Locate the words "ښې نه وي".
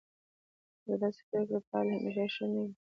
2.33-2.73